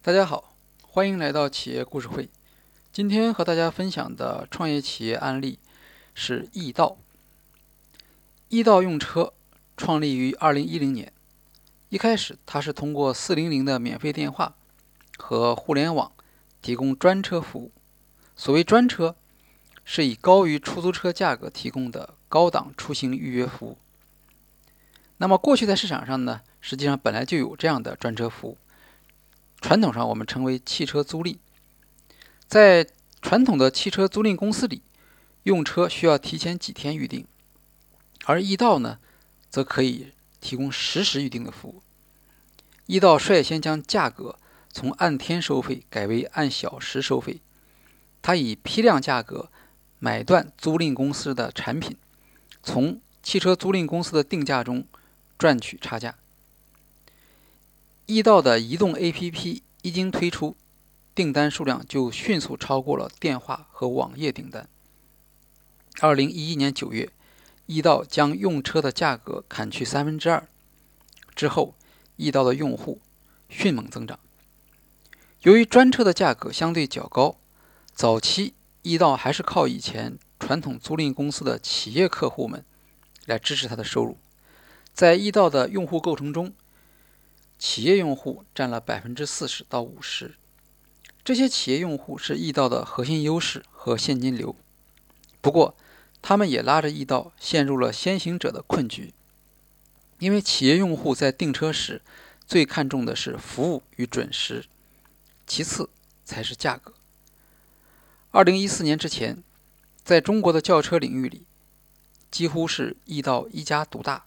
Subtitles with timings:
[0.00, 2.30] 大家好，欢迎来到企业故事会。
[2.92, 5.58] 今天和大家分享的创业企业案例
[6.14, 6.96] 是易道。
[8.48, 9.34] 易道用车
[9.76, 11.12] 创立于2010年，
[11.88, 14.54] 一开始它是通过400的免费电话
[15.18, 16.12] 和互联网
[16.62, 17.72] 提供专车服务。
[18.36, 19.16] 所谓专车，
[19.84, 23.76] 是以高于出租车价格提供的高档出行预约服务。
[25.16, 28.56] 那么过去在市场上呢，实际上本来就有这样的专车服务。
[29.60, 31.36] 传统上我们称为汽车租赁，
[32.46, 32.86] 在
[33.20, 34.82] 传统的汽车租赁公司里，
[35.42, 37.26] 用车需要提前几天预定，
[38.24, 38.98] 而易道呢，
[39.50, 41.82] 则可以提供实时预定的服务。
[42.86, 44.38] 易道率先将价格
[44.72, 47.40] 从按天收费改为按小时收费，
[48.22, 49.50] 它以批量价格
[49.98, 51.96] 买断租赁公司的产品，
[52.62, 54.86] 从汽车租赁公司的定价中
[55.36, 56.14] 赚取差价。
[58.10, 60.56] 易道的移动 APP 一经推出，
[61.14, 64.66] 订单数量就迅速超过了电话和网页订单。
[66.00, 67.10] 二零一一年九月，
[67.66, 70.48] 易道将用车的价格砍去三分之二，
[71.34, 71.74] 之后，
[72.16, 73.02] 易道的用户
[73.50, 74.18] 迅猛增长。
[75.42, 77.36] 由于专车的价格相对较高，
[77.92, 82.64] 早期易道还是靠以前传统租赁公司的企业客户们
[83.26, 84.16] 来支持它的收入。
[84.94, 86.54] 在易道的用户构成中，
[87.58, 90.36] 企业用户占了百分之四十到五十，
[91.24, 94.54] 这些企业用户是易道的核心优势和现金流。
[95.40, 95.76] 不过，
[96.22, 99.12] 他们也拉着易道陷入了先行者的困局，
[100.20, 102.00] 因为企业用户在订车时
[102.46, 104.66] 最看重的是服务与准时，
[105.46, 105.90] 其次
[106.24, 106.94] 才是价格。
[108.30, 109.42] 二零一四年之前，
[110.04, 111.44] 在中国的轿车领域里，
[112.30, 114.26] 几乎是易道一家独大。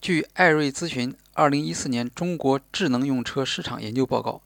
[0.00, 4.40] 据艾瑞咨询二零一四年中国智能用车市场研究报告，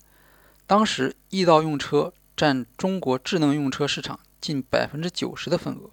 [0.66, 5.90] 当时易到用车占中国智能用车市场近百分之九十的份额。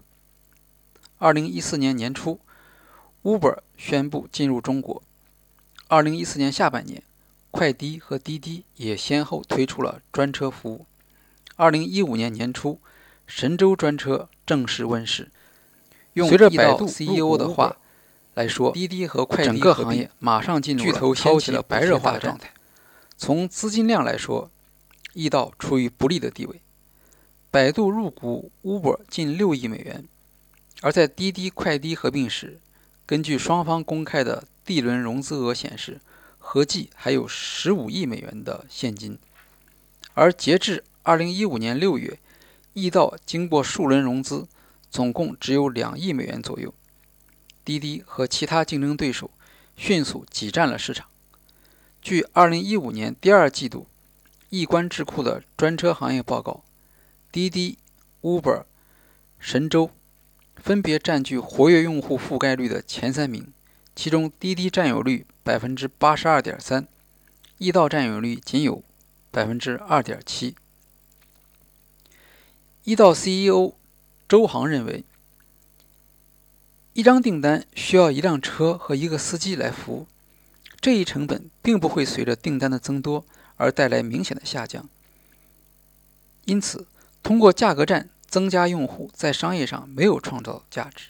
[1.20, 2.40] 二零一四年年初
[3.22, 5.04] ，Uber 宣布进入中国。
[5.88, 7.04] 二零一四年下半年，
[7.52, 10.88] 快滴和滴滴也先后推出了专车服务。
[11.58, 12.82] 二零一五年年初，
[13.28, 15.30] 神州专车正式问世。
[16.14, 17.78] 用百度 CEO 的话。
[18.38, 22.52] 来说，滴滴和快滴整个行业马上进入巨头掀起了白热化的状态。
[23.18, 24.52] 从资金量来说，
[25.14, 26.62] 易到处于不利的地位。
[27.50, 30.06] 百度入股 Uber 近六亿美元，
[30.84, 32.60] 而在滴滴快滴合并时，
[33.08, 36.00] 根据双方公开的 D 轮融资额显示，
[36.38, 39.18] 合计还有十五亿美元的现金。
[40.14, 42.20] 而截至二零一五年六月，
[42.74, 44.48] 易到经过数轮融资，
[44.92, 46.72] 总共只有两亿美元左右。
[47.68, 49.30] 滴滴和其他竞争对手
[49.76, 51.10] 迅速挤占了市场。
[52.02, 53.88] 据2015年第二季度
[54.50, 56.64] 易观智库的专车行业报告，
[57.30, 57.78] 滴滴、
[58.22, 58.64] Uber、
[59.38, 59.92] 神州
[60.56, 63.52] 分别占据活跃用户覆盖率的前三名，
[63.94, 66.88] 其中滴滴占有率百分之八十二点三，
[67.58, 68.82] 易到占有率仅有
[69.30, 70.56] 百分之二点七。
[72.86, 73.74] 易到 CEO
[74.30, 75.04] 周航认为。
[76.98, 80.08] 一张订单需要一辆车和一个司机来服务，
[80.82, 83.24] 这一成本并不会随着订单的增多
[83.58, 84.90] 而带来明显的下降。
[86.46, 86.88] 因此，
[87.22, 91.10] 通过价格战增加用户在商业上没有创造价值。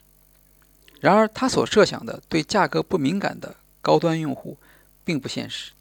[1.00, 4.58] 然而，他所设想的对价格不敏感的高端用户
[5.06, 5.72] 并不现实，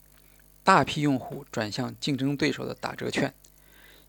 [0.62, 3.34] 大批用户转向竞争对手的打折券。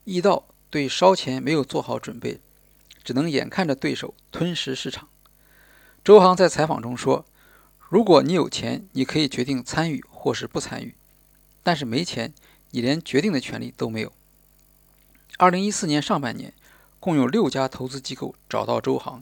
[0.04, 2.40] 易道对烧钱没有做好准备，
[3.04, 5.10] 只能眼看着对手吞食市场。
[6.08, 7.26] 周航在采访中说
[7.92, 10.94] ：“如果你有钱，你可以决定参与或是不参与；
[11.64, 12.34] 但是没钱，
[12.72, 14.14] 你连决定的权利都没有。”
[15.38, 16.54] 二零一四年上半年，
[17.02, 19.22] 共有六家投资机构找到周航，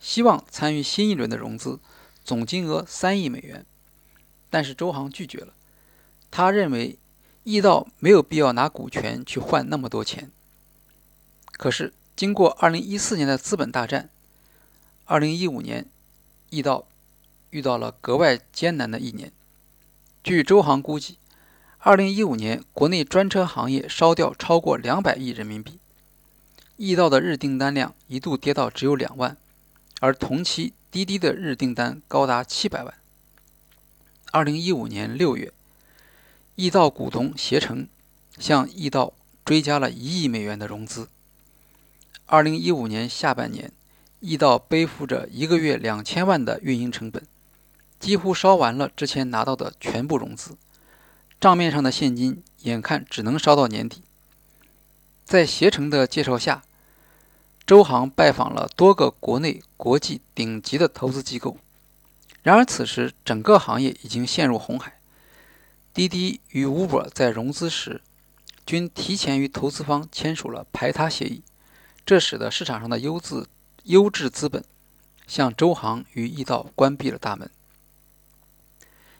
[0.00, 1.78] 希望参与新一轮的融资，
[2.24, 3.66] 总金额三亿美元，
[4.48, 5.52] 但是周航拒绝了。
[6.30, 6.98] 他认为
[7.42, 10.30] 易道没有必要拿股权去换那么多钱。
[11.58, 14.08] 可是，经过二零一四年的资本大战，
[15.04, 15.86] 二零一五年。
[16.54, 16.86] 易道
[17.50, 19.32] 遇到了格外艰难的一年。
[20.22, 21.18] 据周航估计，
[21.78, 25.80] 二零一五年国内专车行业烧掉超过两百亿人民币。
[26.76, 29.36] 易道的日订单量一度跌到只有两万，
[29.98, 32.94] 而同期滴滴的日订单高达七百万。
[34.30, 35.52] 二零一五年六月，
[36.54, 37.88] 易道股东携程
[38.38, 39.12] 向易道
[39.44, 41.08] 追加了一亿美元的融资。
[42.26, 43.72] 二零一五年下半年。
[44.26, 47.22] 易到背负着一个月两千万的运营成本，
[48.00, 50.56] 几乎烧完了之前拿到的全部融资。
[51.38, 54.02] 账面上的现金眼看只能烧到年底。
[55.26, 56.62] 在携程的介绍下，
[57.66, 61.58] 周航拜访了多个国内、国际顶级的投资机构。
[62.42, 64.98] 然而，此时整个行业已经陷入红海。
[65.92, 68.00] 滴滴与 Uber 在融资时
[68.64, 71.42] 均提前与投资方签署了排他协议，
[72.06, 73.46] 这使得市场上的优质
[73.84, 74.64] 优质资本
[75.26, 77.50] 向周航与易道关闭了大门。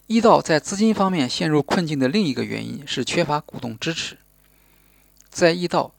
[0.07, 4.19] 易道在资金方面陷入困境的另一个原因是缺乏股东支持。
[5.29, 5.95] 在易道，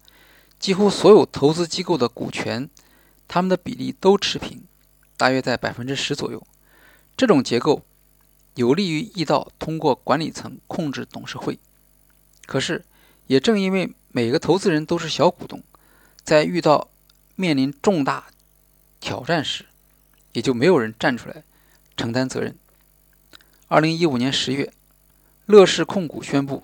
[0.60, 2.70] 几乎所有投资机构的股权，
[3.28, 4.64] 他们的比例都持平，
[5.16, 6.46] 大约在百分之十左右。
[7.16, 7.84] 这种结构
[8.56, 11.60] 有利于易道通过管理层控制董事会。
[12.48, 12.84] 可是，
[13.28, 15.64] 也正因为每个投资人都是小股东，
[16.24, 16.90] 在遇到
[17.36, 18.28] 面临重大
[19.06, 19.66] 挑战时，
[20.34, 21.44] 也就没有人站出来
[21.96, 22.56] 承担责任。
[23.68, 24.74] 二零一五年十月，
[25.46, 26.64] 乐视控股宣布。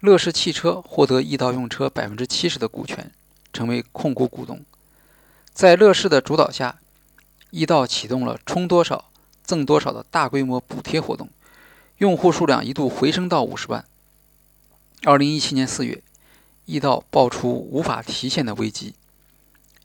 [0.00, 3.10] 乐视汽车获得易道用车百分之七十的股权，
[3.50, 4.62] 成为控股股东。
[5.54, 6.78] 在乐视的主导下，
[7.50, 9.10] 易道启动了充多少
[9.42, 11.30] 赠多少的大规模补贴活动，
[11.96, 13.86] 用户数量一度回升到五十万。
[15.04, 16.02] 二零一七年四月，
[16.66, 18.94] 易道爆出无法提现的危机，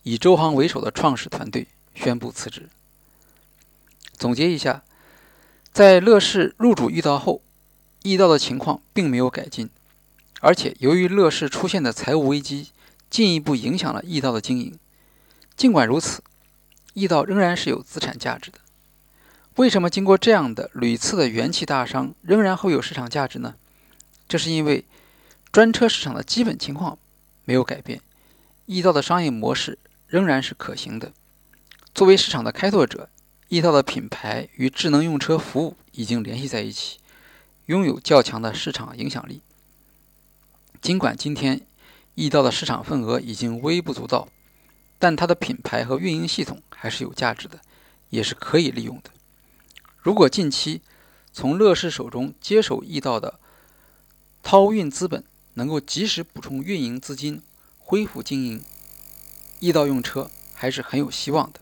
[0.03, 2.69] 以周航为首的创始团队宣布辞职。
[4.13, 4.83] 总结一下，
[5.74, 7.42] 在乐视入主易道后，
[8.03, 9.69] 易道的情况并没有改进。
[10.42, 12.69] 而且，由于乐视出现的财务危机，
[13.09, 14.77] 进一步影响了易道的经营。
[15.56, 16.21] 尽管如此，
[16.94, 18.59] 易道仍然是有资产价值的。
[19.56, 23.56] 为什么经过这样的屡次的元气大伤，仍然会有市场价值呢？
[24.27, 24.83] 这是因为
[25.51, 26.98] 专车市场的基本情况
[27.45, 28.01] 没有改变，
[28.65, 31.13] 易道的商业模式仍然是可行的。
[31.95, 33.09] 作为市场的开拓者，
[33.47, 37.00] 易道的品牌与智能用车服务已经联系在一起，
[37.68, 39.39] 拥有较强的市场影响力。
[40.81, 41.62] 尽管今天
[42.13, 44.27] 易道的市场份额已经微不足道，
[45.00, 47.62] 但它的品牌和运营系统还是有价值的，
[48.09, 49.09] 也是可以利用的。
[50.01, 50.81] 如果近期
[51.31, 53.39] 从乐视手中接手易道的
[54.44, 57.41] 涛运资本能够及时补充运营资金，
[57.80, 58.62] 恢复经营，
[59.62, 61.62] 易道用车还是很有希望的。